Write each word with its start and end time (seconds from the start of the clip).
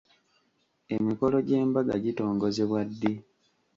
Emikolo 0.95 1.37
gy'embaga 1.47 1.95
gitongozebwa 2.03 2.79
ddi? 2.89 3.13